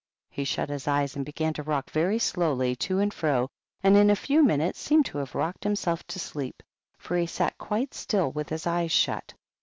[0.31, 3.49] He shut his eyes and began to rock very slowly to and fro,
[3.83, 6.63] and in a few minutes seemed to have rocked himself to sleep,
[6.97, 9.35] for he sat quite still with his eyes shut.